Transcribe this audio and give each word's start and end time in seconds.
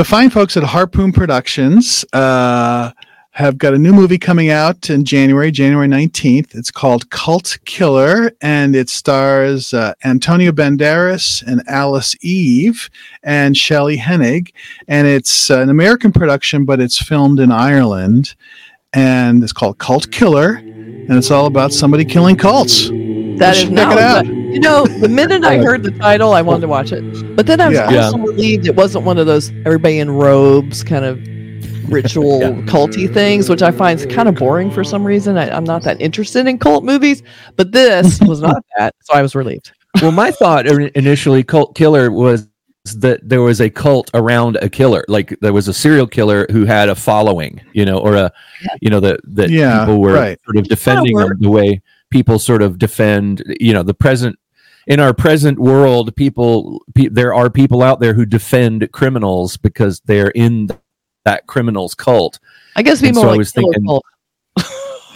the 0.00 0.04
fine 0.06 0.30
folks 0.30 0.56
at 0.56 0.62
Harpoon 0.62 1.12
Productions 1.12 2.06
uh, 2.14 2.90
have 3.32 3.58
got 3.58 3.74
a 3.74 3.78
new 3.78 3.92
movie 3.92 4.16
coming 4.16 4.48
out 4.48 4.88
in 4.88 5.04
January, 5.04 5.50
January 5.50 5.88
19th. 5.88 6.54
It's 6.54 6.70
called 6.70 7.10
Cult 7.10 7.58
Killer, 7.66 8.32
and 8.40 8.74
it 8.74 8.88
stars 8.88 9.74
uh, 9.74 9.92
Antonio 10.02 10.52
Banderas 10.52 11.46
and 11.46 11.62
Alice 11.68 12.16
Eve 12.22 12.88
and 13.24 13.54
Shelley 13.54 13.98
Hennig. 13.98 14.54
And 14.88 15.06
it's 15.06 15.50
uh, 15.50 15.60
an 15.60 15.68
American 15.68 16.12
production, 16.12 16.64
but 16.64 16.80
it's 16.80 16.98
filmed 16.98 17.38
in 17.38 17.52
Ireland. 17.52 18.34
And 18.94 19.42
it's 19.42 19.52
called 19.52 19.76
Cult 19.76 20.10
Killer, 20.10 20.54
and 20.54 21.12
it's 21.12 21.30
all 21.30 21.44
about 21.44 21.74
somebody 21.74 22.06
killing 22.06 22.36
cults. 22.36 22.88
That 22.88 23.54
is 23.54 23.64
check 23.64 23.70
no, 23.70 23.90
it 23.92 23.98
out. 23.98 24.24
but, 24.24 24.39
You 24.52 24.60
know, 24.60 24.86
the 24.86 25.08
minute 25.08 25.44
I 25.44 25.58
heard 25.58 25.82
the 25.82 25.92
title, 25.92 26.32
I 26.32 26.42
wanted 26.42 26.62
to 26.62 26.68
watch 26.68 26.92
it. 26.92 27.04
But 27.36 27.46
then 27.46 27.60
I 27.60 27.68
was 27.68 27.78
Yeah. 27.78 27.86
also 28.04 28.18
relieved 28.18 28.66
it 28.66 28.74
wasn't 28.76 29.04
one 29.04 29.18
of 29.18 29.26
those 29.26 29.52
everybody 29.64 29.98
in 30.00 30.10
robes 30.10 30.82
kind 30.82 31.04
of 31.04 31.20
ritual 31.88 32.62
culty 32.66 33.12
things, 33.12 33.48
which 33.48 33.62
I 33.62 33.70
find 33.70 34.06
kind 34.08 34.28
of 34.28 34.34
boring 34.36 34.70
for 34.70 34.84
some 34.84 35.04
reason. 35.04 35.36
I, 35.38 35.50
I'm 35.50 35.64
not 35.64 35.82
that 35.84 36.00
interested 36.00 36.46
in 36.46 36.58
cult 36.58 36.84
movies, 36.84 37.22
but 37.56 37.72
this 37.72 38.20
was 38.26 38.40
not 38.40 38.64
that, 38.76 38.94
so 39.02 39.14
I 39.14 39.22
was 39.22 39.34
relieved. 39.34 39.72
well, 40.02 40.12
my 40.12 40.30
thought 40.30 40.66
initially, 40.66 41.42
cult 41.42 41.74
killer 41.74 42.10
was 42.10 42.48
that 42.96 43.20
there 43.28 43.42
was 43.42 43.60
a 43.60 43.68
cult 43.70 44.10
around 44.14 44.56
a 44.62 44.68
killer, 44.68 45.04
like 45.08 45.36
there 45.40 45.52
was 45.52 45.68
a 45.68 45.74
serial 45.74 46.06
killer 46.06 46.46
who 46.50 46.64
had 46.64 46.88
a 46.88 46.94
following, 46.94 47.60
you 47.72 47.84
know, 47.84 47.98
or 47.98 48.14
a, 48.16 48.32
you 48.80 48.88
know, 48.90 49.00
that 49.00 49.20
that 49.24 49.50
Yeah, 49.50 49.80
people 49.80 50.00
were 50.00 50.14
right. 50.14 50.38
sort 50.44 50.56
of 50.56 50.66
defending 50.68 51.16
them 51.16 51.30
the 51.40 51.50
way 51.50 51.82
people 52.10 52.38
sort 52.38 52.62
of 52.62 52.78
defend, 52.78 53.42
you 53.60 53.72
know, 53.72 53.82
the 53.82 53.94
present. 53.94 54.36
In 54.90 54.98
our 55.00 55.14
present 55.14 55.58
world, 55.58 56.14
people, 56.16 56.82
pe- 56.94 57.08
there 57.08 57.32
are 57.32 57.48
people 57.48 57.82
out 57.82 58.00
there 58.00 58.12
who 58.12 58.26
defend 58.26 58.90
criminals 58.92 59.56
because 59.56 60.00
they're 60.00 60.32
in 60.34 60.68
that 61.24 61.46
criminal's 61.46 61.94
cult. 61.94 62.38
I 62.76 62.82
guess 62.82 63.02
it'd 63.02 63.14
be 63.14 63.18
more 63.18 63.28
so 63.28 63.34
I 63.34 63.36
was 63.36 63.52
thinking- 63.52 63.86
cult. 63.86 64.04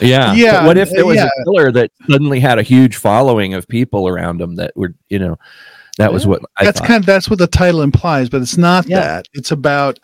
Yeah. 0.00 0.34
Yeah, 0.34 0.52
But 0.60 0.66
what 0.66 0.78
if 0.78 0.90
there 0.90 1.06
was 1.06 1.16
yeah. 1.16 1.26
a 1.26 1.44
killer 1.44 1.70
that 1.72 1.92
suddenly 2.10 2.40
had 2.40 2.58
a 2.58 2.62
huge 2.62 2.96
following 2.96 3.54
of 3.54 3.68
people 3.68 4.08
around 4.08 4.40
him 4.40 4.56
that 4.56 4.72
were, 4.76 4.92
you 5.08 5.20
know, 5.20 5.38
that 5.98 6.12
was 6.12 6.26
what 6.26 6.42
I 6.56 6.64
that's 6.64 6.80
thought. 6.80 6.88
kind 6.88 7.00
of 7.00 7.06
that's 7.06 7.28
what 7.30 7.38
the 7.38 7.46
title 7.46 7.82
implies, 7.82 8.28
but 8.28 8.42
it's 8.42 8.56
not 8.56 8.86
Yeah. 8.88 9.00
that. 9.00 9.28
It's 9.34 9.50
about 9.52 9.98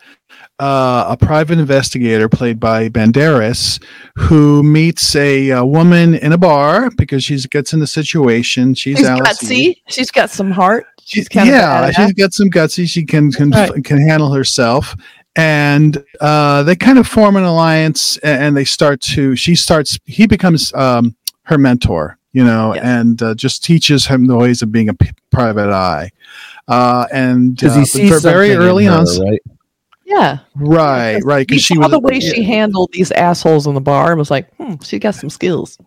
uh, 0.59 1.05
a 1.09 1.17
private 1.17 1.59
investigator 1.59 2.29
played 2.29 2.59
by 2.59 2.87
Banderas 2.89 3.83
who 4.15 4.63
meets 4.63 5.15
a, 5.15 5.51
uh 5.51 5.63
woman 5.65 6.15
in 6.15 6.31
a 6.31 6.37
bar 6.37 6.89
because 6.91 7.23
she 7.23 7.37
gets 7.49 7.73
in 7.73 7.79
the 7.79 7.87
situation. 7.87 8.73
She's 8.73 8.97
She's 8.97 9.05
Alice 9.07 9.43
Eve. 9.51 9.75
gutsy. 9.75 9.81
She's 9.93 10.11
got 10.11 10.29
some 10.29 10.51
heart. 10.51 10.85
She's 11.03 11.27
kind 11.27 11.47
yeah, 11.49 11.87
of 11.87 11.95
she's 11.95 12.13
got 12.13 12.31
some 12.33 12.49
gutsy. 12.49 12.87
She 12.87 13.03
can 13.05 13.31
can 13.31 13.49
Right. 13.49 13.83
can 13.83 13.99
handle 14.07 14.31
herself, 14.33 14.95
and 15.35 16.01
uh, 16.21 16.63
they 16.63 16.75
kind 16.75 16.99
of 16.99 17.07
form 17.07 17.35
an 17.35 17.43
alliance, 17.43 18.17
and 18.17 18.55
they 18.55 18.63
start 18.65 19.01
to. 19.01 19.35
She 19.35 19.55
starts. 19.55 19.97
He 20.05 20.27
becomes 20.27 20.71
um, 20.73 21.15
her 21.43 21.57
mentor, 21.57 22.17
you 22.33 22.43
know, 22.43 22.75
Yeah. 22.75 22.99
and 22.99 23.21
uh, 23.21 23.35
just 23.35 23.63
teaches 23.63 24.05
him 24.05 24.27
the 24.27 24.35
ways 24.37 24.61
of 24.61 24.71
being 24.71 24.89
a 24.89 24.93
p- 24.93 25.11
private 25.31 25.69
eye. 25.71 26.09
Uh, 26.67 27.05
and 27.11 27.55
because 27.55 27.75
uh, 27.75 27.79
he 27.79 27.85
sees 27.85 28.21
very 28.21 28.51
early 28.53 28.85
her, 28.85 28.91
on, 28.93 29.05
right? 29.19 29.41
yeah. 30.05 30.39
right, 30.55 31.19
right, 31.23 31.47
because 31.47 31.63
she 31.63 31.75
saw 31.75 31.81
was 31.81 31.91
the 31.91 31.99
way 31.99 32.19
she 32.19 32.43
handled 32.43 32.89
these 32.93 33.11
assholes 33.11 33.67
in 33.67 33.73
the 33.73 33.81
bar 33.81 34.11
and 34.11 34.19
was 34.19 34.31
like, 34.31 34.53
hmm, 34.55 34.75
she 34.81 34.99
got 34.99 35.15
some 35.15 35.29
skills. 35.29 35.77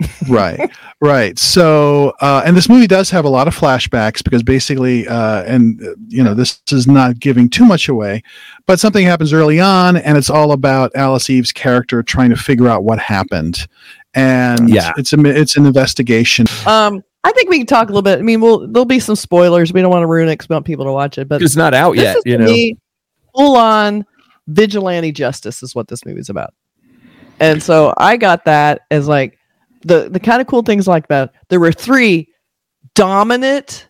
right 0.28 0.70
right 1.00 1.40
so 1.40 2.12
uh 2.20 2.40
and 2.44 2.56
this 2.56 2.68
movie 2.68 2.86
does 2.86 3.10
have 3.10 3.24
a 3.24 3.28
lot 3.28 3.48
of 3.48 3.56
flashbacks 3.56 4.22
because 4.22 4.44
basically 4.44 5.08
uh 5.08 5.42
and 5.42 5.82
uh, 5.84 5.90
you 6.06 6.22
know 6.22 6.34
this 6.34 6.62
is 6.70 6.86
not 6.86 7.18
giving 7.18 7.50
too 7.50 7.64
much 7.64 7.88
away 7.88 8.22
but 8.66 8.78
something 8.78 9.04
happens 9.04 9.32
early 9.32 9.58
on 9.58 9.96
and 9.96 10.16
it's 10.16 10.30
all 10.30 10.52
about 10.52 10.92
alice 10.94 11.28
eve's 11.28 11.50
character 11.50 12.00
trying 12.00 12.30
to 12.30 12.36
figure 12.36 12.68
out 12.68 12.84
what 12.84 13.00
happened 13.00 13.66
and 14.14 14.68
Yeah. 14.68 14.92
it's 14.96 15.12
a 15.12 15.20
it's 15.26 15.56
an 15.56 15.66
investigation 15.66 16.46
Um, 16.66 17.02
I 17.24 17.32
think 17.32 17.50
we 17.50 17.58
can 17.58 17.66
talk 17.66 17.88
a 17.88 17.92
little 17.92 18.02
bit. 18.02 18.18
I 18.18 18.22
mean, 18.22 18.40
we'll 18.40 18.66
there'll 18.68 18.84
be 18.86 19.00
some 19.00 19.16
spoilers. 19.16 19.72
We 19.72 19.80
don't 19.82 19.90
want 19.90 20.02
to 20.02 20.06
ruin 20.06 20.28
it 20.28 20.34
because 20.34 20.48
we 20.48 20.54
want 20.54 20.64
people 20.66 20.84
to 20.86 20.92
watch 20.92 21.18
it. 21.18 21.28
But 21.28 21.42
It's 21.42 21.56
not 21.56 21.74
out 21.74 21.96
yet, 21.96 22.16
is 22.18 22.22
you 22.24 22.38
know. 22.38 22.54
full 23.36 23.56
on 23.56 24.06
vigilante 24.46 25.12
justice 25.12 25.62
is 25.62 25.74
what 25.74 25.88
this 25.88 26.06
movie's 26.06 26.30
about. 26.30 26.54
And 27.40 27.62
so 27.62 27.92
I 27.98 28.16
got 28.16 28.44
that 28.46 28.82
as 28.90 29.08
like 29.08 29.38
the 29.82 30.08
the 30.08 30.20
kind 30.20 30.40
of 30.40 30.46
cool 30.46 30.62
things 30.62 30.86
like 30.88 31.08
that. 31.08 31.32
There 31.48 31.60
were 31.60 31.72
three 31.72 32.28
dominant 32.94 33.88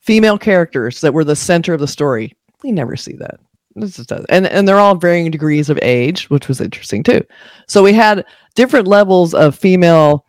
female 0.00 0.38
characters 0.38 1.00
that 1.00 1.12
were 1.12 1.24
the 1.24 1.36
center 1.36 1.74
of 1.74 1.80
the 1.80 1.88
story. 1.88 2.32
We 2.62 2.72
never 2.72 2.96
see 2.96 3.14
that. 3.14 3.40
This 3.76 3.96
does. 3.96 4.24
And 4.30 4.46
and 4.46 4.66
they're 4.66 4.80
all 4.80 4.94
varying 4.94 5.30
degrees 5.30 5.68
of 5.68 5.78
age, 5.82 6.30
which 6.30 6.48
was 6.48 6.60
interesting 6.60 7.02
too. 7.02 7.22
So 7.68 7.82
we 7.82 7.92
had 7.92 8.24
different 8.54 8.88
levels 8.88 9.34
of 9.34 9.54
female 9.54 10.24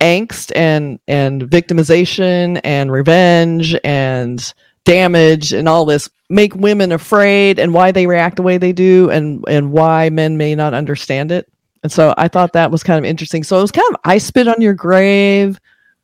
angst 0.00 0.50
and 0.56 0.98
and 1.06 1.42
victimization 1.42 2.58
and 2.64 2.90
revenge 2.90 3.76
and 3.84 4.54
damage 4.84 5.52
and 5.52 5.68
all 5.68 5.84
this 5.84 6.08
make 6.30 6.54
women 6.54 6.90
afraid 6.90 7.58
and 7.58 7.74
why 7.74 7.92
they 7.92 8.06
react 8.06 8.36
the 8.36 8.42
way 8.42 8.56
they 8.56 8.72
do 8.72 9.10
and 9.10 9.44
and 9.46 9.72
why 9.72 10.08
men 10.08 10.38
may 10.38 10.54
not 10.54 10.72
understand 10.72 11.30
it 11.30 11.52
and 11.82 11.92
so 11.92 12.14
i 12.16 12.28
thought 12.28 12.54
that 12.54 12.70
was 12.70 12.82
kind 12.82 12.98
of 12.98 13.08
interesting 13.08 13.44
so 13.44 13.58
it 13.58 13.62
was 13.62 13.70
kind 13.70 13.86
of 13.94 14.00
i 14.04 14.16
spit 14.16 14.48
on 14.48 14.58
your 14.58 14.72
grave 14.72 15.60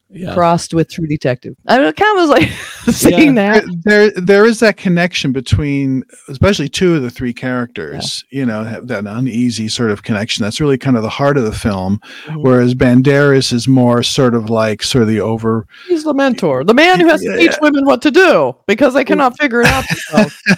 Yeah. 0.08 0.34
crossed 0.34 0.72
with 0.72 0.88
true 0.88 1.06
detective. 1.08 1.56
I 1.66 1.78
mean, 1.78 1.88
it 1.88 1.96
kind 1.96 2.16
of 2.16 2.22
was 2.22 2.30
like 2.30 2.48
seeing 2.94 3.34
that. 3.34 3.64
There 3.84 4.10
there 4.12 4.46
is 4.46 4.60
that 4.60 4.76
connection 4.76 5.32
between 5.32 6.04
especially 6.28 6.68
two 6.68 6.94
of 6.94 7.02
the 7.02 7.10
three 7.10 7.32
characters 7.34 8.24
you 8.30 8.46
know 8.46 8.62
have 8.64 8.86
that 8.86 9.04
uneasy 9.04 9.68
sort 9.68 9.90
of 9.90 10.04
connection. 10.04 10.44
That's 10.44 10.60
really 10.60 10.78
kind 10.78 10.96
of 10.96 11.02
the 11.02 11.08
heart 11.08 11.36
of 11.36 11.42
the 11.44 11.52
film 11.52 12.00
Mhm. 12.26 12.42
whereas 12.42 12.74
banderas 12.74 13.52
is 13.52 13.66
more 13.66 14.02
sort 14.04 14.34
of 14.34 14.48
like 14.48 14.82
sort 14.82 15.02
of 15.02 15.08
the 15.08 15.20
over 15.20 15.66
he's 15.88 16.04
the 16.04 16.14
mentor 16.14 16.62
the 16.64 16.74
man 16.74 17.00
who 17.00 17.08
has 17.08 17.20
to 17.22 17.36
teach 17.36 17.56
women 17.60 17.84
what 17.84 18.00
to 18.02 18.10
do 18.10 18.54
because 18.68 18.94
they 18.94 19.04
cannot 19.04 19.36
figure 19.38 19.60
it 19.62 19.66
out 19.66 19.84
themselves. 19.88 20.42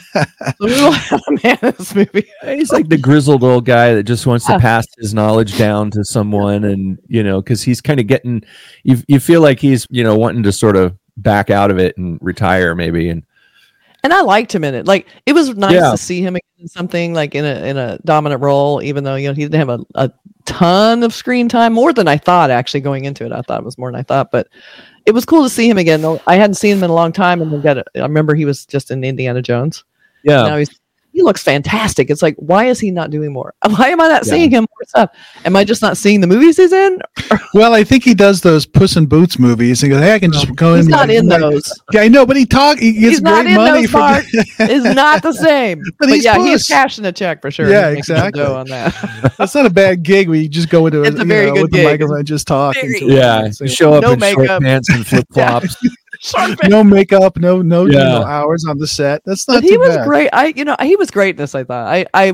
So 0.61 0.67
we 0.67 0.73
will 0.73 0.93
have 0.93 1.21
a 1.29 1.33
man 1.45 1.59
in 1.63 1.75
this 1.79 1.95
movie. 1.95 2.27
He's 2.45 2.73
like 2.73 2.89
the 2.89 2.97
grizzled 2.97 3.45
old 3.45 3.65
guy 3.65 3.95
that 3.95 4.05
just 4.05 4.27
wants 4.27 4.49
Yeah. 4.49 4.57
to 4.57 4.61
pass 4.61 4.87
his 4.99 5.15
knowledge 5.15 5.57
down 5.57 5.91
to 5.93 6.05
someone, 6.05 6.65
and 6.65 6.99
you 7.07 7.23
know, 7.23 7.41
because 7.41 7.63
he's 7.63 7.81
kind 7.81 8.01
of 8.01 8.07
getting, 8.07 8.43
you 8.83 8.99
you 9.07 9.21
feel 9.21 9.38
like 9.41 9.61
he's 9.61 9.87
you 9.91 10.05
know 10.05 10.17
wanting 10.17 10.43
to 10.45 10.53
sort 10.53 10.77
of 10.77 10.97
back 11.17 11.51
out 11.51 11.71
of 11.71 11.79
it 11.79 11.97
and 11.99 12.19
retire 12.23 12.75
maybe, 12.75 13.09
and 13.09 13.25
and 14.05 14.13
I 14.13 14.21
liked 14.23 14.55
him 14.55 14.65
in 14.65 14.75
it. 14.75 14.87
Like 14.87 15.07
it 15.27 15.33
was 15.33 15.51
nice 15.57 15.75
Yeah. 15.75 15.91
to 15.91 15.97
see 15.97 16.21
him 16.23 16.37
in 16.37 16.69
something 16.69 17.15
like 17.15 17.35
in 17.35 17.45
a 17.45 17.65
in 17.67 17.77
a 17.77 17.99
dominant 18.05 18.43
role, 18.43 18.83
even 18.83 19.05
though 19.05 19.17
you 19.17 19.29
know 19.29 19.35
he 19.35 19.43
didn't 19.43 19.59
have 19.59 19.69
a, 19.69 19.85
a 19.95 20.11
ton 20.47 21.03
of 21.03 21.13
screen 21.15 21.49
time, 21.49 21.73
more 21.73 21.93
than 21.93 22.09
I 22.09 22.17
thought. 22.17 22.51
Actually, 22.51 22.81
going 22.81 23.05
into 23.05 23.25
it, 23.27 23.33
I 23.33 23.43
thought 23.43 23.61
it 23.61 23.65
was 23.65 23.79
more 23.79 23.91
than 23.91 23.99
I 24.01 24.03
thought, 24.05 24.31
but 24.31 24.49
it 25.07 25.13
was 25.13 25.25
cool 25.25 25.43
to 25.43 25.51
see 25.51 25.69
him 25.69 25.79
again. 25.79 26.03
Though 26.03 26.21
I 26.27 26.37
hadn't 26.37 26.55
seen 26.55 26.77
him 26.77 26.85
in 26.85 26.91
a 26.91 26.95
long 26.95 27.13
time, 27.13 27.43
and 27.43 27.53
then 27.53 27.61
got. 27.61 27.79
I 27.79 28.01
remember 28.01 28.35
he 28.35 28.45
was 28.45 28.67
just 28.67 28.91
in 28.91 29.03
Indiana 29.05 29.43
Jones. 29.43 29.85
yeah, 30.23 30.43
Now 30.43 30.57
he's 30.57 30.79
he 31.19 31.23
looks 31.25 31.43
fantastic. 31.43 32.11
It's 32.11 32.23
like 32.23 32.37
why 32.37 32.67
is 32.67 32.79
he 32.79 32.93
not 32.93 33.11
doing 33.11 33.33
more? 33.33 33.53
Why 33.69 33.89
am 33.89 34.01
I 34.01 34.07
not 34.09 34.25
Yeah. 34.25 34.31
seeing 34.33 34.51
him 34.53 34.63
more 34.71 34.87
stuff? 34.87 35.11
Am 35.45 35.57
I 35.57 35.65
just 35.65 35.83
not 35.83 35.97
seeing 35.97 36.21
the 36.21 36.27
movies 36.29 36.57
he's 36.57 36.73
in? 36.73 37.01
Well, 37.55 37.73
I 37.75 37.83
think 37.83 38.05
he 38.05 38.13
does 38.15 38.43
those 38.43 38.67
Puss 38.67 38.97
in 38.97 39.07
Boots 39.07 39.39
movies. 39.39 39.81
He 39.81 39.89
goes, 39.89 40.01
"Hey, 40.03 40.15
I 40.15 40.19
can 40.19 40.31
just 40.31 40.55
go 40.55 40.75
He's 40.75 40.85
in." 40.85 40.91
He's 40.93 40.97
not 40.97 41.09
like- 41.09 41.17
in 41.17 41.29
like- 41.29 41.41
those. 41.41 41.81
Yeah, 41.93 42.03
I 42.03 42.09
know, 42.09 42.27
but 42.27 42.37
he 42.37 42.45
talk. 42.45 42.79
He 42.79 42.93
gets 42.93 43.07
He's 43.07 43.23
not 43.23 43.43
great 43.45 43.53
in 43.53 43.57
money 43.57 43.81
those, 43.83 43.91
for. 43.91 43.99
Mark. 43.99 44.25
Is 44.61 44.85
not 44.85 45.23
the 45.23 45.33
same. 45.33 45.79
But 45.83 45.95
But, 46.01 46.09
he's 46.11 46.25
yeah, 46.27 46.37
Puss. 46.37 46.47
he's 46.47 46.65
cashing 46.67 47.07
a 47.07 47.13
check 47.13 47.41
for 47.41 47.51
sure. 47.51 47.69
Yeah, 47.71 47.95
He's 47.95 48.07
making 48.09 48.17
some 48.17 48.17
exactly. 48.29 48.43
on 48.45 48.67
that. 48.69 49.35
That's 49.39 49.55
not 49.55 49.65
a 49.67 49.71
bad 49.71 50.03
gig 50.03 50.29
where 50.29 50.37
you 50.39 50.49
just 50.49 50.69
go 50.69 50.87
into 50.87 51.03
It's 51.03 51.17
a 51.17 51.21
you 51.21 51.25
very 51.25 51.47
know, 51.47 51.55
good 51.55 51.63
with 51.63 51.71
the 51.73 51.77
gig. 51.79 51.87
microphone 51.87 52.19
and 52.19 52.27
just 52.27 52.47
talk. 52.47 52.75
Very- 52.75 52.95
into 53.01 53.07
yeah. 53.15 53.49
You 53.61 53.69
show 53.69 53.95
up 53.95 54.03
No 54.03 54.13
in 54.13 54.21
short 54.21 54.49
pants 54.63 54.91
and 54.91 55.07
flip 55.07 55.27
flops. 55.33 55.75
No 56.65 56.83
makeup, 56.83 57.37
no 57.39 57.63
no, 57.63 57.85
you 57.87 57.93
Yeah. 57.93 58.05
know, 58.05 58.25
hours 58.25 58.65
on 58.69 58.79
the 58.79 58.87
set. 58.87 59.23
That's 59.25 59.47
not 59.47 59.55
but 59.55 59.63
he 59.63 59.71
too 59.71 59.79
was 59.79 59.97
bad. 59.97 60.07
great. 60.07 60.31
I, 60.33 60.53
you 60.57 60.65
know, 60.65 60.77
he 60.81 60.97
was 60.97 61.11
great 61.11 61.31
in 61.31 61.37
this. 61.37 61.55
I 61.55 61.65
thought 61.65 61.87
I, 61.87 62.07
I 62.15 62.27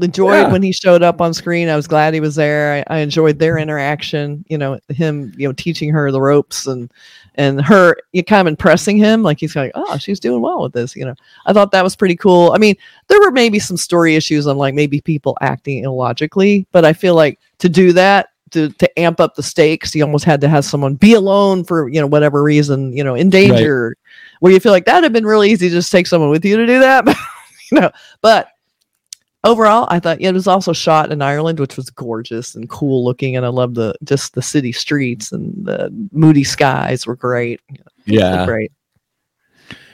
enjoyed 0.00 0.34
Yeah. 0.46 0.52
when 0.52 0.62
he 0.62 0.72
showed 0.72 1.02
up 1.02 1.20
on 1.20 1.34
screen. 1.34 1.68
I 1.68 1.76
was 1.76 1.86
glad 1.86 2.14
he 2.14 2.20
was 2.20 2.34
there. 2.36 2.84
I, 2.88 2.96
I 2.96 2.98
enjoyed 3.00 3.38
their 3.38 3.58
interaction. 3.58 4.44
You 4.48 4.58
know, 4.58 4.78
him, 4.88 5.32
you 5.36 5.48
know, 5.48 5.52
teaching 5.52 5.90
her 5.90 6.10
the 6.12 6.20
ropes 6.20 6.66
and 6.66 6.90
and 7.34 7.60
her 7.64 7.96
you 8.12 8.22
kind 8.22 8.46
of 8.46 8.52
impressing 8.52 8.96
him. 8.98 9.22
Like 9.22 9.40
he's 9.40 9.56
like, 9.56 9.72
oh, 9.74 9.96
she's 9.98 10.20
doing 10.20 10.40
well 10.42 10.62
with 10.62 10.72
this. 10.72 10.94
You 10.94 11.06
know, 11.06 11.14
I 11.46 11.52
thought 11.52 11.72
that 11.72 11.82
was 11.84 11.96
pretty 11.96 12.16
cool. 12.16 12.52
I 12.52 12.58
mean, 12.58 12.76
there 13.08 13.20
were 13.20 13.30
maybe 13.32 13.58
some 13.58 13.76
story 13.76 14.14
issues 14.16 14.46
on 14.46 14.56
like 14.58 14.74
maybe 14.74 15.00
people 15.00 15.36
acting 15.40 15.84
illogically, 15.84 16.66
but 16.72 16.84
I 16.84 16.92
feel 16.92 17.14
like 17.14 17.38
to 17.58 17.68
do 17.68 17.92
that. 17.94 18.28
To, 18.52 18.68
to 18.68 18.98
amp 18.98 19.18
up 19.18 19.34
the 19.34 19.42
stakes, 19.42 19.94
you 19.94 20.04
almost 20.04 20.24
had 20.24 20.40
to 20.42 20.48
have 20.48 20.64
someone 20.64 20.94
be 20.94 21.14
alone 21.14 21.64
for 21.64 21.88
you 21.88 22.00
know 22.00 22.06
whatever 22.06 22.42
reason, 22.42 22.92
you 22.96 23.02
know, 23.02 23.14
in 23.14 23.30
danger, 23.30 23.96
where 24.40 24.52
you 24.52 24.60
feel 24.60 24.72
like 24.72 24.84
that'd 24.84 25.04
have 25.04 25.12
been 25.12 25.24
really 25.26 25.50
easy 25.50 25.68
to 25.68 25.74
just 25.74 25.90
take 25.90 26.06
someone 26.06 26.28
with 26.30 26.44
you 26.44 26.56
to 26.56 26.66
do 26.66 26.78
that. 26.80 27.04
But 27.06 27.16
you 27.72 27.80
know, 27.80 27.90
but 28.20 28.48
overall, 29.44 29.86
I 29.90 29.98
thought 29.98 30.20
it 30.20 30.32
was 30.32 30.46
also 30.46 30.72
shot 30.74 31.10
in 31.10 31.22
Ireland, 31.22 31.58
which 31.58 31.76
was 31.78 31.88
gorgeous 31.90 32.54
and 32.54 32.68
cool 32.68 33.02
looking, 33.04 33.36
and 33.36 33.46
I 33.46 33.48
love 33.48 33.74
the 33.74 33.94
just 34.04 34.34
the 34.34 34.42
city 34.42 34.72
streets 34.72 35.32
and 35.32 35.54
the 35.64 35.88
moody 36.12 36.44
skies 36.44 37.06
were 37.06 37.16
great. 37.16 37.60
Yeah. 38.04 38.44
great. 38.44 38.72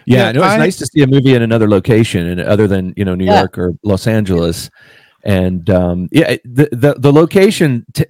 Yeah, 0.06 0.26
Yeah, 0.26 0.32
no, 0.32 0.40
it's 0.42 0.52
I- 0.54 0.56
nice 0.58 0.76
to 0.78 0.86
see 0.86 1.02
a 1.02 1.06
movie 1.06 1.34
in 1.34 1.42
another 1.42 1.68
location 1.68 2.26
and 2.26 2.40
other 2.40 2.66
than 2.66 2.94
you 2.96 3.04
know 3.04 3.14
New 3.14 3.26
Yeah. 3.26 3.38
York 3.40 3.56
or 3.58 3.74
Los 3.84 4.06
Angeles. 4.06 4.70
And 5.28 5.68
um, 5.68 6.08
yeah, 6.10 6.36
the 6.44 6.70
the, 6.72 6.94
the 6.98 7.12
location 7.12 7.84
t- 7.92 8.06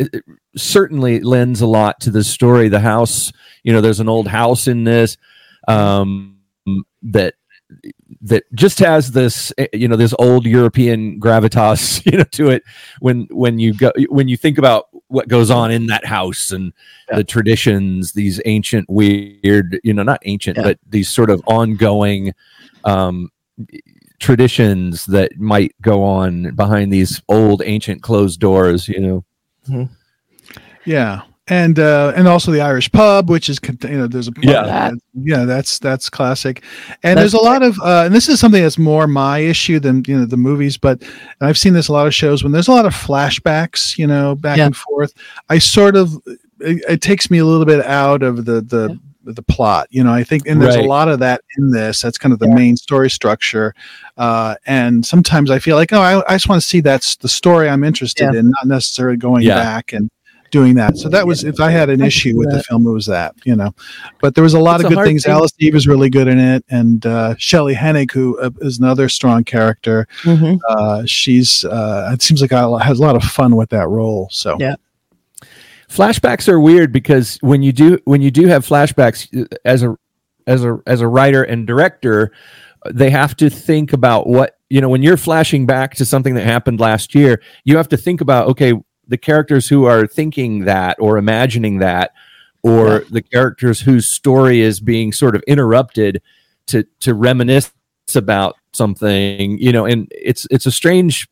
certainly 0.57 1.19
lends 1.19 1.61
a 1.61 1.67
lot 1.67 1.99
to 2.03 2.13
the 2.13 2.23
story. 2.23 2.69
The 2.69 2.79
house, 2.79 3.33
you 3.65 3.73
know, 3.73 3.81
there's 3.81 3.99
an 3.99 4.09
old 4.09 4.29
house 4.29 4.69
in 4.69 4.85
this 4.85 5.17
um, 5.67 6.39
that 7.03 7.35
that 8.23 8.45
just 8.55 8.79
has 8.79 9.11
this 9.11 9.53
eh, 9.59 9.67
you 9.73 9.89
know 9.89 9.97
this 9.97 10.15
old 10.21 10.47
European 10.47 11.19
gravitas 11.21 12.07
you 12.11 12.19
know 12.19 12.25
to 12.31 12.51
it 12.51 12.63
when 13.01 13.27
when 13.33 13.59
you 13.59 13.75
go 13.75 13.91
when 14.11 14.29
you 14.29 14.37
think 14.37 14.57
about 14.57 14.87
what 15.09 15.27
goes 15.27 15.51
on 15.51 15.71
in 15.73 15.87
that 15.87 16.05
house 16.07 16.53
and 16.53 16.73
Yeah. 17.11 17.17
the 17.17 17.25
traditions 17.25 18.13
these 18.13 18.41
ancient 18.45 18.89
weird 18.89 19.81
you 19.83 19.93
know 19.93 20.03
not 20.05 20.21
ancient 20.25 20.57
Yeah. 20.57 20.63
but 20.63 20.79
these 20.89 21.09
sort 21.09 21.31
of 21.31 21.43
ongoing 21.47 22.33
um 22.85 23.31
traditions 24.19 25.05
that 25.07 25.37
might 25.39 25.75
go 25.81 26.03
on 26.03 26.55
behind 26.55 26.93
these 26.93 27.23
old 27.29 27.63
ancient 27.65 28.03
closed 28.03 28.41
doors 28.41 28.89
you 28.89 29.01
know 29.01 29.89
Yeah, 30.85 31.23
and 31.49 31.79
uh, 31.79 32.13
and 32.17 32.27
also 32.29 32.51
the 32.51 32.61
Irish 32.63 32.91
pub, 32.91 33.29
which 33.31 33.49
is 33.49 33.59
you 33.85 33.91
know 33.99 34.07
there's 34.07 34.29
a 34.29 34.33
pub 34.33 34.45
Yeah. 34.45 34.63
that- 34.63 34.95
yeah 35.15 35.45
that's 35.45 35.79
that's 35.79 36.09
classic, 36.09 36.63
and 37.03 37.19
That's 37.19 37.33
there's 37.33 37.35
a 37.35 37.45
lot 37.45 37.63
of 37.63 37.79
uh, 37.81 38.05
and 38.07 38.15
this 38.15 38.29
is 38.29 38.41
something 38.41 38.63
that's 38.63 38.79
more 38.79 39.07
my 39.07 39.39
issue 39.41 39.79
than 39.81 40.03
you 40.07 40.19
know 40.19 40.25
the 40.27 40.37
movies, 40.37 40.79
but 40.79 41.03
and 41.03 41.49
I've 41.49 41.59
seen 41.59 41.75
this 41.75 41.89
a 41.89 41.93
lot 41.93 42.07
of 42.07 42.15
shows 42.15 42.43
when 42.43 42.53
there's 42.53 42.69
a 42.69 42.73
lot 42.73 42.87
of 42.87 42.95
flashbacks, 42.95 43.99
you 43.99 44.07
know, 44.07 44.35
back 44.35 44.57
Yeah. 44.59 44.67
and 44.67 44.77
forth. 44.77 45.13
I 45.51 45.59
sort 45.59 45.97
of 45.97 46.15
it, 46.61 46.83
it 46.89 47.01
takes 47.03 47.31
me 47.31 47.39
a 47.39 47.45
little 47.45 47.67
bit 47.67 47.85
out 47.85 48.23
of 48.23 48.45
the 48.47 48.61
the 48.63 48.99
the 49.25 49.43
plot, 49.43 49.87
you 49.91 50.03
know. 50.05 50.13
I 50.13 50.25
think 50.25 50.47
and 50.47 50.61
there's 50.63 50.77
Right. 50.77 50.85
a 50.85 50.89
lot 50.89 51.09
of 51.09 51.19
that 51.21 51.43
in 51.59 51.71
this. 51.71 52.01
That's 52.01 52.19
kind 52.19 52.33
of 52.33 52.39
the 52.39 52.49
Yeah. 52.49 52.55
main 52.55 52.77
story 52.77 53.11
structure, 53.11 53.75
uh, 54.17 54.55
and 54.67 55.05
sometimes 55.05 55.51
I 55.51 55.59
feel 55.59 55.77
like 55.77 55.93
oh 55.93 56.01
I, 56.01 56.23
I 56.33 56.35
just 56.37 56.49
want 56.49 56.61
to 56.63 56.67
see 56.69 56.81
that's 56.81 57.17
the 57.17 57.29
story 57.29 57.69
I'm 57.69 57.85
interested 57.85 58.33
Yeah. 58.33 58.41
in, 58.41 58.51
not 58.51 58.67
necessarily 58.67 59.17
going 59.17 59.43
Yeah. 59.43 59.57
back 59.57 59.93
and 59.93 60.11
doing 60.51 60.77
that. 60.77 60.97
So 60.97 61.11
that 61.11 61.27
was 61.27 61.45
if 61.45 61.61
I 61.61 61.71
had 61.71 61.91
an 61.91 62.01
I 62.01 62.07
issue 62.07 62.31
see 62.31 62.35
with 62.35 62.51
the 62.51 62.63
film, 62.63 62.87
it 62.87 62.91
was 62.91 63.05
that 63.07 63.35
you 63.45 63.55
know. 63.55 63.75
But 64.23 64.35
there 64.35 64.43
was 64.45 64.55
a 64.55 64.59
lot 64.59 64.77
It's 64.81 64.87
of 64.87 64.93
a 64.93 64.95
good 64.95 65.05
things. 65.05 65.25
thing- 65.25 65.33
Alice 65.33 65.53
Eve 65.59 65.75
is 65.75 65.87
really 65.87 66.09
good 66.09 66.27
in 66.27 66.39
it, 66.39 66.65
and 66.71 67.05
uh, 67.05 67.35
Shelley 67.37 67.75
Hennig, 67.75 68.11
who 68.13 68.39
uh, 68.41 68.49
is 68.63 68.79
another 68.79 69.11
strong 69.11 69.45
character. 69.45 70.07
Mhm. 70.23 70.59
Uh, 70.71 71.03
she's 71.05 71.65
uh, 71.65 72.11
it 72.15 72.23
seems 72.23 72.41
like 72.41 72.53
I 72.55 72.83
has 72.83 72.99
a 72.99 73.03
lot 73.03 73.15
of 73.15 73.23
fun 73.25 73.57
with 73.57 73.69
that 73.71 73.89
role. 73.89 74.29
So 74.31 74.57
Yeah. 74.59 74.77
Flashbacks 75.89 76.49
are 76.49 76.61
weird 76.61 76.93
because 76.93 77.39
when 77.41 77.63
you 77.63 77.73
do 77.73 77.99
when 78.05 78.21
you 78.23 78.31
do 78.31 78.47
have 78.47 78.67
flashbacks 78.67 79.29
uh, 79.41 79.47
as 79.65 79.83
a 79.83 79.97
as 80.47 80.65
a 80.65 80.79
as 80.87 81.01
a 81.01 81.09
writer 81.09 81.43
and 81.43 81.67
director 81.67 82.31
they 82.91 83.11
have 83.11 83.35
to 83.37 83.51
think 83.51 83.93
about 83.93 84.27
what 84.27 84.59
you 84.71 84.81
know 84.81 84.89
when 84.89 85.03
you're 85.03 85.17
flashing 85.17 85.67
back 85.67 85.95
to 85.95 86.05
something 86.05 86.35
that 86.35 86.45
happened 86.45 86.79
last 86.79 87.15
year 87.15 87.41
you 87.65 87.77
have 87.77 87.89
to 87.89 87.97
think 87.97 88.21
about 88.21 88.47
okay 88.49 88.73
the 89.07 89.19
characters 89.19 89.69
who 89.69 89.87
are 89.87 90.07
thinking 90.07 90.65
that 90.67 90.97
or 91.01 91.17
imagining 91.17 91.79
that 91.79 92.13
or 92.63 92.87
Yeah. 92.89 93.01
the 93.11 93.23
characters 93.23 93.81
whose 93.81 94.09
story 94.09 94.61
is 94.61 94.81
being 94.81 95.13
sort 95.13 95.35
of 95.35 95.43
interrupted 95.47 96.21
to 96.67 96.85
to 97.01 97.15
reminisce 97.15 97.73
about 98.15 98.57
something 98.75 99.59
you 99.59 99.73
know 99.73 99.87
and 99.87 100.07
it's 100.13 100.47
it's 100.51 100.67
a 100.67 100.71
strange 100.71 101.29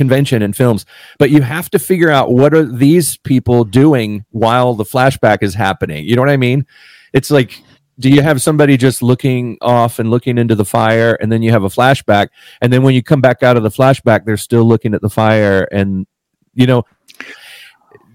convention 0.00 0.40
in 0.40 0.54
films. 0.54 0.86
But 1.18 1.28
you 1.28 1.42
have 1.42 1.68
to 1.70 1.78
figure 1.78 2.10
out 2.10 2.32
what 2.32 2.54
are 2.54 2.64
these 2.64 3.18
people 3.18 3.64
doing 3.64 4.24
while 4.30 4.72
the 4.72 4.84
flashback 4.84 5.42
is 5.42 5.54
happening. 5.54 6.06
You 6.06 6.16
know 6.16 6.22
what 6.22 6.30
i 6.30 6.38
mean? 6.38 6.64
It's 7.12 7.30
like 7.30 7.62
do 7.98 8.08
you 8.08 8.22
have 8.22 8.40
somebody 8.40 8.78
just 8.78 9.02
looking 9.02 9.58
off 9.60 9.98
and 9.98 10.10
looking 10.10 10.38
into 10.38 10.54
the 10.54 10.64
fire 10.64 11.18
and 11.20 11.30
then 11.30 11.42
you 11.42 11.50
have 11.50 11.64
a 11.64 11.68
flashback 11.68 12.28
and 12.62 12.72
then 12.72 12.82
when 12.82 12.94
you 12.94 13.02
come 13.02 13.20
back 13.20 13.42
out 13.42 13.58
of 13.58 13.62
the 13.62 13.68
flashback 13.68 14.24
they're 14.24 14.38
still 14.38 14.64
looking 14.64 14.94
at 14.94 15.02
the 15.02 15.10
fire 15.10 15.68
and 15.70 16.06
you 16.54 16.66
know 16.66 16.82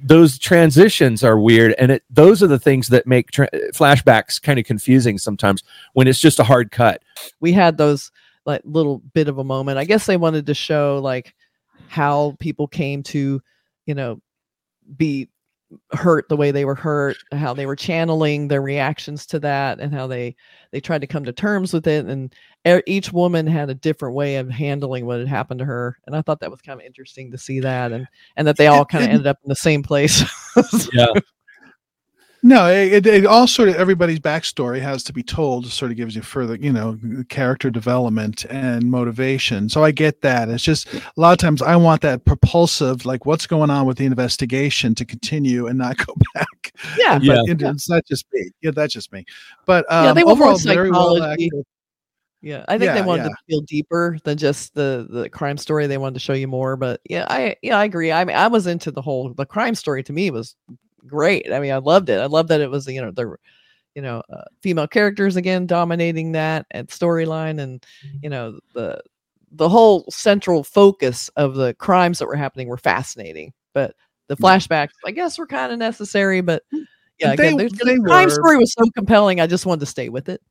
those 0.06 0.40
transitions 0.40 1.24
are 1.24 1.40
weird 1.40 1.76
and 1.78 1.92
it 1.92 2.04
those 2.10 2.42
are 2.42 2.48
the 2.48 2.58
things 2.58 2.88
that 2.88 3.06
make 3.06 3.30
tra- 3.30 3.50
flashbacks 3.74 4.42
kind 4.42 4.58
of 4.58 4.66
confusing 4.66 5.20
sometimes 5.20 5.64
when 5.94 6.08
it's 6.08 6.20
just 6.20 6.40
a 6.40 6.44
hard 6.44 6.72
cut. 6.72 7.04
We 7.40 7.52
had 7.54 7.78
those 7.78 8.12
like 8.46 8.62
little 8.64 9.00
bit 9.14 9.28
of 9.28 9.40
a 9.40 9.44
moment. 9.44 9.78
I 9.78 9.86
guess 9.86 10.06
they 10.06 10.18
wanted 10.18 10.46
to 10.46 10.54
show 10.54 11.00
like 11.04 11.34
how 11.88 12.36
people 12.40 12.68
came 12.68 13.04
to, 13.04 13.42
you 13.86 13.96
know, 13.96 14.20
be 14.96 15.30
hurt 15.92 16.30
the 16.30 16.38
way 16.38 16.52
they 16.52 16.66
were 16.66 16.76
hurt, 16.76 17.18
how 17.32 17.54
they 17.54 17.66
were 17.66 17.76
channeling 17.76 18.48
their 18.48 18.62
reactions 18.62 19.26
to 19.26 19.40
that, 19.40 19.80
and 19.80 19.94
how 19.94 20.08
they 20.08 20.36
they 20.72 20.80
tried 20.80 21.02
to 21.02 21.08
come 21.08 21.26
to 21.26 21.34
terms 21.34 21.74
with 21.74 21.88
it. 21.88 22.06
And 22.06 22.34
each 22.86 23.12
woman 23.12 23.48
had 23.48 23.70
a 23.70 23.76
different 23.76 24.16
way 24.16 24.38
of 24.38 24.50
handling 24.50 25.06
what 25.06 25.20
had 25.20 25.28
happened 25.28 25.60
to 25.60 25.66
her. 25.66 25.98
And 26.06 26.16
I 26.16 26.22
thought 26.22 26.40
that 26.42 26.52
was 26.52 26.62
kind 26.62 26.80
of 26.80 26.86
interesting 26.86 27.32
to 27.32 27.38
see 27.38 27.60
that, 27.62 27.92
and 27.92 28.08
and 28.36 28.48
that 28.48 28.58
they 28.58 28.68
all 28.68 28.86
kind 28.86 29.04
of 29.04 29.10
ended 29.12 29.28
up 29.28 29.40
in 29.44 29.50
the 29.50 29.56
same 29.56 29.84
place. 29.84 30.24
yeah 30.94 31.08
No, 32.48 32.68
it, 32.72 32.94
it, 32.94 33.08
it 33.08 33.26
all 33.26 33.48
sort 33.48 33.70
of 33.70 33.76
everybody's 33.76 34.20
backstory 34.20 34.80
has 34.80 35.04
to 35.06 35.14
be 35.14 35.24
told. 35.24 35.66
Sort 35.66 35.90
of 35.90 35.98
gives 35.98 36.16
you 36.16 36.22
further, 36.22 36.54
you 36.56 36.72
know, 36.72 36.96
character 37.28 37.72
development 37.72 38.46
and 38.52 38.92
motivation. 38.92 39.68
So 39.68 39.84
I 39.84 39.90
get 39.90 40.22
that. 40.22 40.48
It's 40.50 40.62
just 40.64 40.94
a 40.94 41.02
lot 41.18 41.32
of 41.32 41.40
times 41.40 41.64
I 41.64 41.76
want 41.76 42.02
that 42.04 42.24
propulsive, 42.24 43.04
like 43.04 43.26
what's 43.26 43.48
going 43.48 43.72
on 43.72 43.88
with 43.88 43.98
the 43.98 44.06
investigation 44.06 44.94
to 44.94 45.06
continue 45.06 45.66
and 45.66 45.80
not 45.80 45.98
go 46.06 46.14
back. 46.36 46.72
yeah, 47.00 47.18
But 47.18 47.24
Yeah. 47.26 47.42
it- 47.48 47.62
it's 47.64 47.90
not 47.90 48.06
just 48.06 48.26
me. 48.32 48.52
Yeah, 48.62 48.70
that's 48.76 48.94
just 48.94 49.12
me. 49.12 49.26
But 49.66 49.92
um, 49.92 50.06
Yeah, 50.06 50.14
they 50.14 50.24
want 50.24 50.38
more 50.38 50.48
overall, 50.50 50.60
very 50.76 50.92
well 50.92 51.16
psychology. 51.16 51.46
acted. 51.48 51.64
Yeah, 52.42 52.64
I 52.68 52.78
think 52.78 52.94
they 52.94 53.02
wanted 53.02 53.24
yeah. 53.24 53.30
to 53.30 53.36
feel 53.50 53.62
deeper 53.62 54.20
than 54.24 54.38
just 54.38 54.76
the 54.76 55.08
the 55.10 55.30
crime 55.32 55.58
story. 55.58 55.88
They 55.88 55.98
wanted 55.98 56.14
to 56.14 56.20
show 56.20 56.34
you 56.34 56.48
more, 56.48 56.76
but 56.78 57.02
yeah, 57.10 57.26
I 57.28 57.56
yeah 57.64 57.80
I 57.80 57.86
agree. 57.86 58.12
I 58.12 58.24
mean, 58.24 58.36
I 58.36 58.50
was 58.50 58.68
into 58.68 58.92
the 58.92 59.02
whole 59.02 59.34
the 59.34 59.48
crime 59.48 59.74
story. 59.74 60.04
To 60.04 60.14
me, 60.14 60.30
was 60.30 60.56
great. 61.08 61.52
I 61.52 61.60
mean, 61.60 61.72
I 61.72 61.78
loved 61.78 62.10
it. 62.10 62.20
I 62.20 62.26
loved 62.26 62.50
that 62.50 62.62
it 62.62 62.70
was 62.70 62.88
you 62.88 63.02
know 63.02 63.12
the 63.12 63.36
you 63.96 64.02
know 64.02 64.22
uh, 64.32 64.44
female 64.62 64.88
characters 64.88 65.36
again 65.36 65.66
dominating 65.68 66.34
that 66.34 66.66
and 66.72 66.88
storyline, 66.88 67.60
and 67.60 67.86
you 68.22 68.30
know 68.30 68.60
the 68.74 69.02
the 69.52 69.70
whole 69.70 70.06
central 70.10 70.64
focus 70.64 71.30
of 71.36 71.56
the 71.56 71.74
crimes 71.76 72.20
that 72.20 72.28
were 72.28 72.36
happening 72.36 72.68
were 72.68 72.78
fascinating. 72.78 73.54
But 73.74 73.96
the 74.28 74.38
flashbacks, 74.38 74.92
I 75.06 75.12
guess, 75.12 75.38
were 75.38 75.48
kind 75.48 75.72
of 75.72 75.80
necessary. 75.80 76.42
But 76.42 76.64
yeah, 77.20 77.36
They- 77.36 77.48
again, 77.50 77.58
they 77.58 77.68
the 77.96 78.02
crime 78.06 78.26
were. 78.26 78.30
story 78.32 78.58
was 78.58 78.74
so 78.74 78.84
compelling. 78.96 79.40
I 79.42 79.48
just 79.48 79.66
wanted 79.66 79.82
to 79.82 79.86
stay 79.86 80.10
with 80.10 80.30
it. 80.30 80.42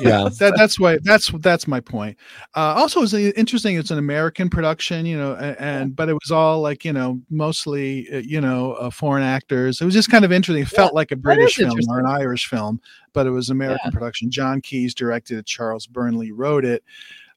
yeah 0.00 0.28
that, 0.38 0.54
that's 0.56 0.78
why 0.78 0.96
that's 1.02 1.28
that's 1.40 1.66
my 1.66 1.80
point 1.80 2.16
uh 2.54 2.74
also 2.76 3.02
it's 3.02 3.12
uh, 3.12 3.16
interesting 3.36 3.74
it's 3.76 3.90
an 3.90 3.98
american 3.98 4.48
production 4.48 5.04
you 5.04 5.18
know 5.18 5.32
a- 5.32 5.60
and, 5.60 5.96
but 5.96 6.08
it 6.08 6.12
was 6.12 6.30
all 6.30 6.60
like 6.60 6.84
you 6.84 6.92
know 6.92 7.20
mostly 7.30 8.06
uh, 8.12 8.18
you 8.18 8.40
know 8.40 8.74
uh, 8.74 8.90
foreign 8.90 9.24
actors 9.24 9.80
it 9.80 9.84
was 9.84 9.94
just 9.94 10.08
kind 10.08 10.24
of 10.24 10.30
interesting 10.30 10.62
it 10.62 10.68
felt 10.68 10.94
like 10.94 11.10
a 11.10 11.16
british 11.16 11.56
film 11.56 11.76
or 11.88 11.98
an 11.98 12.06
irish 12.06 12.46
film 12.46 12.80
but 13.12 13.26
it 13.26 13.30
was 13.30 13.50
american 13.50 13.90
production 13.90 14.30
Jon 14.30 14.60
Keeyes 14.62 14.94
directed 14.94 15.36
it 15.38 15.46
charles 15.46 15.88
burnley 15.88 16.30
wrote 16.30 16.64
it 16.64 16.84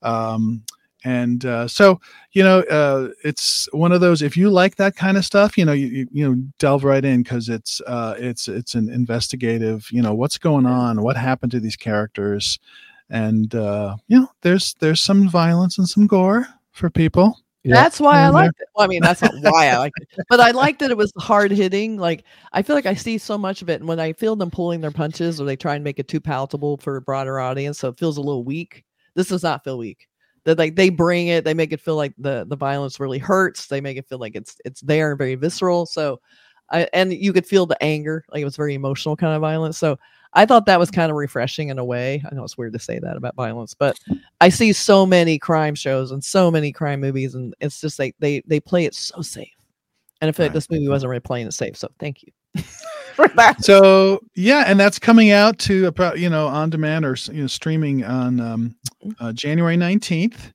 um 0.03 0.61
and 1.03 1.45
uh, 1.45 1.67
so 1.67 1.99
you 2.31 2.43
know 2.43 2.59
uh, 2.63 3.09
it's 3.23 3.67
one 3.71 3.91
of 3.91 4.01
those 4.01 4.21
if 4.21 4.35
you 4.37 4.49
like 4.49 4.75
that 4.75 4.95
kind 4.95 5.17
of 5.17 5.25
stuff 5.25 5.57
you 5.57 5.65
know 5.65 5.73
you, 5.73 5.87
you, 5.87 6.07
you 6.11 6.29
know 6.29 6.41
delve 6.59 6.83
right 6.83 7.03
in 7.05 7.23
because 7.23 7.49
it's 7.49 7.81
uh, 7.87 8.15
it's 8.17 8.47
it's 8.47 8.75
an 8.75 8.89
investigative 8.89 9.87
you 9.91 10.01
know 10.01 10.13
what's 10.13 10.37
going 10.37 10.65
on 10.65 11.01
what 11.01 11.17
happened 11.17 11.51
to 11.51 11.59
these 11.59 11.75
characters 11.75 12.59
and 13.09 13.55
uh, 13.55 13.95
you 14.07 14.19
know 14.19 14.27
there's 14.41 14.75
there's 14.75 15.01
some 15.01 15.27
violence 15.29 15.77
and 15.77 15.87
some 15.89 16.07
gore 16.07 16.47
for 16.71 16.89
people 16.89 17.37
Yeah. 17.63 17.75
That's 17.75 17.99
why 17.99 18.13
I 18.17 18.25
And 18.27 18.35
there- 18.35 18.43
liked 18.43 18.59
it. 18.59 18.67
Well, 18.75 18.85
I 18.85 18.87
mean, 18.87 19.01
that's 19.03 19.21
not 19.21 19.33
why 19.41 19.67
I 19.69 19.77
liked 19.77 19.99
it, 20.01 20.25
but 20.29 20.39
I 20.39 20.49
liked 20.51 20.79
that 20.79 20.89
it 20.89 20.97
was 20.97 21.11
hard 21.19 21.51
hitting. 21.51 21.97
Like 21.97 22.23
I 22.53 22.63
feel 22.63 22.75
like 22.75 22.87
I 22.87 22.95
see 22.95 23.17
so 23.19 23.37
much 23.37 23.61
of 23.61 23.69
it, 23.69 23.81
and 23.81 23.87
when 23.87 23.99
I 23.99 24.13
feel 24.13 24.35
them 24.35 24.49
pulling 24.49 24.81
their 24.81 24.89
punches, 24.91 25.39
or 25.39 25.45
they 25.45 25.55
try 25.55 25.75
and 25.75 25.83
make 25.83 25.99
it 25.99 26.07
too 26.07 26.19
palatable 26.19 26.77
for 26.77 26.95
a 26.95 27.01
broader 27.01 27.39
audience, 27.39 27.77
so 27.79 27.89
it 27.89 27.99
feels 27.99 28.17
a 28.17 28.21
little 28.21 28.43
weak. 28.43 28.83
This 29.13 29.27
does 29.27 29.43
not 29.43 29.63
feel 29.63 29.77
weak. 29.77 30.07
That 30.45 30.57
like 30.57 30.75
they 30.75 30.89
bring 30.89 31.27
it, 31.27 31.43
they 31.43 31.53
make 31.53 31.71
it 31.71 31.81
feel 31.81 31.95
like 31.95 32.13
the 32.17 32.45
the 32.47 32.55
violence 32.55 32.99
really 32.99 33.19
hurts. 33.19 33.67
They 33.67 33.81
make 33.81 33.97
it 33.97 34.07
feel 34.07 34.19
like 34.19 34.35
it's 34.35 34.57
it's 34.65 34.81
there 34.81 35.11
and 35.11 35.17
very 35.17 35.35
visceral. 35.35 35.85
So, 35.85 36.19
I 36.69 36.87
and 36.93 37.13
you 37.13 37.33
could 37.33 37.45
feel 37.45 37.65
the 37.65 37.81
anger, 37.83 38.25
like 38.31 38.41
it 38.41 38.45
was 38.45 38.55
very 38.55 38.73
emotional 38.73 39.15
kind 39.15 39.35
of 39.35 39.41
violence. 39.41 39.77
So. 39.77 39.97
I 40.33 40.45
thought 40.45 40.65
that 40.67 40.79
was 40.79 40.89
kind 40.89 41.11
of 41.11 41.17
refreshing 41.17 41.67
in 41.67 41.77
a 41.77 41.83
way. 41.83 42.23
I 42.25 42.33
know 42.33 42.45
it's 42.45 42.57
weird 42.57 42.71
to 42.71 42.79
say 42.79 42.99
that 42.99 43.17
about 43.17 43.35
violence, 43.35 43.73
but 43.73 43.99
I 44.39 44.47
see 44.47 44.71
so 44.71 45.05
many 45.05 45.37
crime 45.37 45.75
shows 45.75 46.11
and 46.11 46.23
so 46.23 46.49
many 46.49 46.71
crime 46.71 47.01
movies, 47.01 47.35
and 47.35 47.53
it's 47.59 47.81
just 47.81 47.99
like 47.99 48.15
they 48.19 48.41
they 48.47 48.61
play 48.61 48.85
it 48.85 48.95
so 48.95 49.21
safe. 49.21 49.49
And 50.21 50.29
I 50.29 50.31
feel 50.31 50.45
like 50.45 50.53
this 50.53 50.69
movie 50.69 50.87
wasn't 50.87 51.09
really 51.09 51.19
playing 51.19 51.47
it 51.47 51.53
safe. 51.53 51.75
So 51.75 51.89
thank 51.99 52.23
you 52.23 52.31
for 53.15 53.27
that. 53.29 53.63
so 53.63 54.19
yeah 54.35 54.63
and 54.67 54.79
that's 54.79 54.99
coming 54.99 55.31
out 55.31 55.57
to 55.59 55.87
about 55.87 56.19
you 56.19 56.29
know 56.29 56.47
on 56.47 56.69
demand 56.69 57.05
or 57.05 57.15
you 57.31 57.41
know 57.41 57.47
streaming 57.47 58.03
on 58.03 58.39
um, 58.39 58.75
uh, 59.19 59.31
january 59.31 59.77
19th 59.77 60.51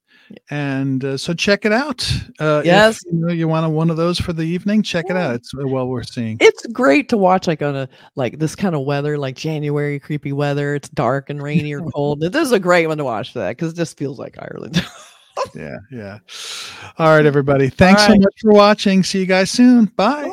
and 0.50 1.04
uh, 1.04 1.16
so 1.16 1.34
check 1.34 1.64
it 1.64 1.72
out. 1.72 2.10
Uh, 2.38 2.62
Yes. 2.64 3.04
if, 3.04 3.12
you, 3.12 3.18
know, 3.20 3.32
you 3.32 3.48
want 3.48 3.66
a, 3.66 3.68
one 3.68 3.90
of 3.90 3.96
those 3.96 4.18
for 4.18 4.32
the 4.32 4.42
evening, 4.42 4.82
check 4.82 5.06
it 5.08 5.16
out. 5.16 5.34
It's 5.34 5.52
uh, 5.54 5.66
well 5.66 5.88
worth 5.88 6.10
seeing. 6.10 6.36
It's 6.40 6.66
great 6.66 7.08
to 7.10 7.16
watch 7.16 7.46
like 7.46 7.62
on 7.62 7.76
a 7.76 7.88
like 8.16 8.38
this 8.38 8.56
kind 8.56 8.74
of 8.74 8.82
weather, 8.82 9.18
like 9.18 9.36
January 9.36 10.00
creepy 10.00 10.32
weather. 10.32 10.74
It's 10.74 10.88
dark 10.88 11.30
and 11.30 11.42
rainy 11.42 11.72
or 11.74 11.80
cold. 11.94 12.20
This 12.20 12.34
is 12.34 12.52
a 12.52 12.60
great 12.60 12.86
one 12.86 12.98
to 12.98 13.04
watch 13.04 13.34
that 13.34 13.56
because 13.56 13.72
it 13.72 13.76
just 13.76 13.96
feels 13.96 14.18
like 14.18 14.36
Ireland. 14.38 14.84
Yeah, 15.54 15.76
yeah. 15.92 16.18
All 16.98 17.14
right, 17.14 17.26
everybody. 17.26 17.68
Thanks 17.70 18.06
so 18.06 18.14
much 18.16 18.34
for 18.40 18.52
watching. 18.52 19.02
See 19.02 19.20
you 19.20 19.26
guys 19.26 19.50
soon. 19.50 19.84
Bye. 19.84 20.30